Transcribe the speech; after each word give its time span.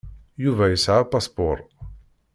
Yuba 0.43 0.65
yesɛa 0.67 0.99
apaspuṛ. 1.03 1.57